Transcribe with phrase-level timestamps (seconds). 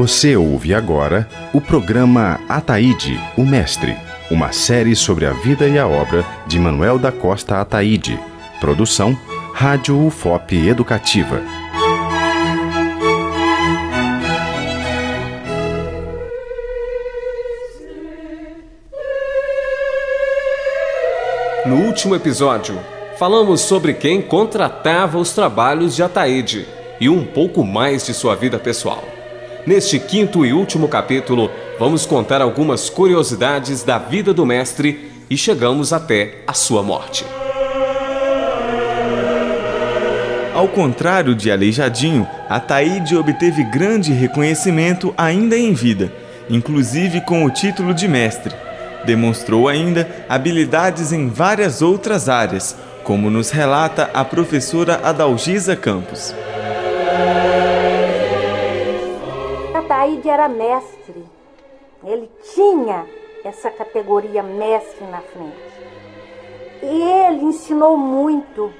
[0.00, 3.94] Você ouve agora o programa Ataíde, o Mestre,
[4.30, 8.18] uma série sobre a vida e a obra de Manuel da Costa Ataíde.
[8.60, 9.14] Produção
[9.52, 11.42] Rádio UFOP Educativa.
[21.66, 22.80] No último episódio,
[23.18, 26.66] falamos sobre quem contratava os trabalhos de Ataíde
[26.98, 29.09] e um pouco mais de sua vida pessoal.
[29.66, 35.92] Neste quinto e último capítulo, vamos contar algumas curiosidades da vida do mestre e chegamos
[35.92, 37.24] até a sua morte.
[40.54, 46.12] Ao contrário de Aleijadinho, Ataíde obteve grande reconhecimento ainda em vida,
[46.48, 48.54] inclusive com o título de mestre.
[49.04, 56.34] Demonstrou ainda habilidades em várias outras áreas, como nos relata a professora Adalgisa Campos.
[59.90, 61.26] Ataíde era mestre.
[62.04, 63.08] Ele tinha
[63.42, 65.82] essa categoria mestre na frente.
[66.80, 68.72] E ele ensinou muito.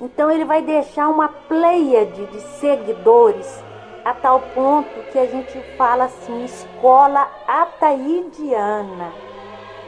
[0.00, 3.60] Então ele vai deixar uma pleiade de seguidores
[4.04, 9.12] a tal ponto que a gente fala assim, escola ataidiana.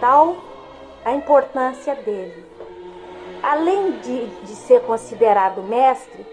[0.00, 0.36] Tal
[1.04, 2.46] a importância dele.
[3.42, 6.26] Além de, de ser considerado mestre,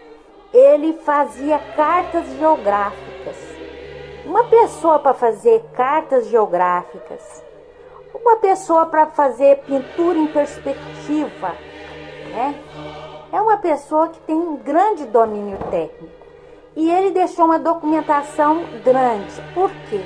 [0.54, 3.13] ele fazia cartas geográficas.
[4.26, 7.44] Uma pessoa para fazer cartas geográficas,
[8.14, 11.50] uma pessoa para fazer pintura em perspectiva,
[12.32, 12.56] né?
[13.34, 16.14] É uma pessoa que tem um grande domínio técnico.
[16.76, 19.42] E ele deixou uma documentação grande.
[19.54, 20.02] Por quê?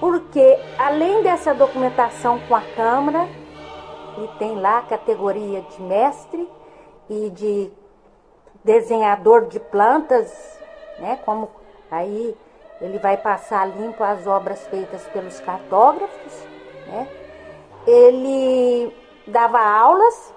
[0.00, 3.28] Porque além dessa documentação com a Câmara,
[4.16, 6.48] ele tem lá a categoria de mestre
[7.08, 7.70] e de
[8.64, 10.58] desenhador de plantas,
[10.98, 11.18] né?
[11.24, 11.48] Como
[11.90, 12.36] aí
[12.80, 16.32] ele vai passar limpo as obras feitas pelos cartógrafos,
[16.86, 17.08] né?
[17.86, 18.92] Ele
[19.26, 20.32] dava aulas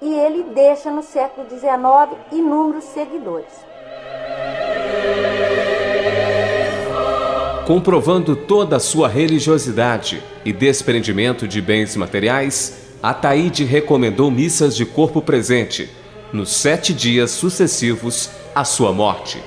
[0.00, 3.52] e ele deixa no século XIX inúmeros seguidores.
[7.66, 15.20] Comprovando toda a sua religiosidade e desprendimento de bens materiais, Ataíde recomendou missas de corpo
[15.20, 15.90] presente
[16.32, 19.42] nos sete dias sucessivos à sua morte,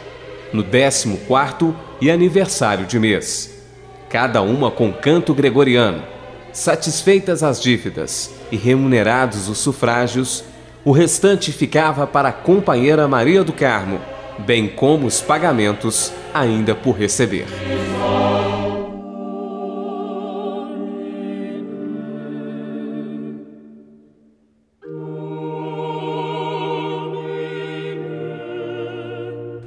[0.54, 3.64] no décimo quarto e aniversário de mês,
[4.10, 6.04] cada uma com canto gregoriano.
[6.52, 10.44] Satisfeitas as dívidas e remunerados os sufrágios,
[10.84, 14.00] o restante ficava para a companheira Maria do Carmo,
[14.40, 17.46] bem como os pagamentos ainda por receber.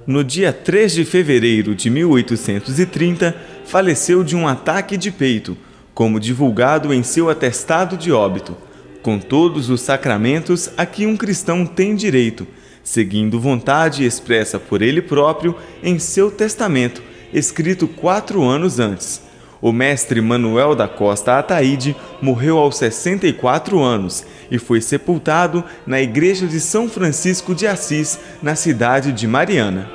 [0.05, 5.57] No dia 3 de fevereiro de 1830, faleceu de um ataque de peito,
[5.95, 8.57] como divulgado em seu atestado de óbito,
[9.01, 12.49] com todos os sacramentos a que um cristão tem direito,
[12.83, 15.55] seguindo vontade expressa por ele próprio
[15.85, 17.01] em seu testamento,
[17.33, 19.23] escrito quatro anos antes.
[19.63, 26.49] O mestre Manuel da Costa Ataíde morreu aos 64 anos e foi sepultado na igreja
[26.49, 29.89] de São Francisco de Assis, na cidade de Mariana.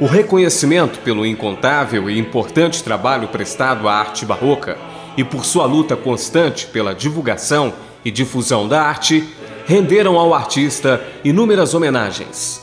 [0.00, 4.76] O reconhecimento pelo incontável e importante trabalho prestado à arte barroca
[5.16, 7.72] e por sua luta constante pela divulgação
[8.04, 9.28] e difusão da arte
[9.66, 12.62] renderam ao artista inúmeras homenagens.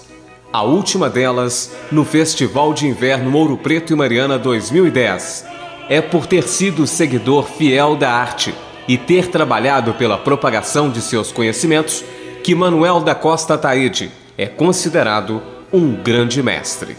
[0.51, 5.45] A última delas no Festival de Inverno Ouro Preto e Mariana 2010
[5.87, 8.53] é por ter sido seguidor fiel da arte
[8.87, 12.03] e ter trabalhado pela propagação de seus conhecimentos
[12.43, 16.97] que Manuel da Costa Taide é considerado um grande mestre.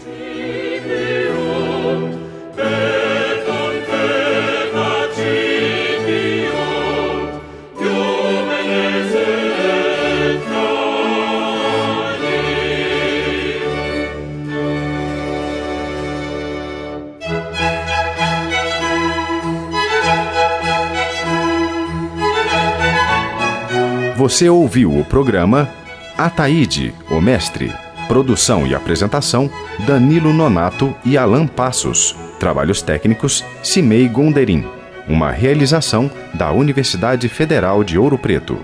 [24.21, 25.67] Você ouviu o programa
[26.15, 27.73] Ataíde, o Mestre.
[28.07, 29.49] Produção e apresentação:
[29.87, 32.15] Danilo Nonato e Alan Passos.
[32.39, 34.63] Trabalhos técnicos: Cimei Gonderim.
[35.07, 38.59] Uma realização da Universidade Federal de Ouro Preto.